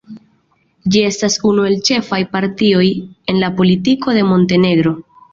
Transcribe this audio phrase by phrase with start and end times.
[0.93, 2.85] Ĝi estas unu el ĉefaj partioj
[3.33, 4.95] en la politiko de Montenegro.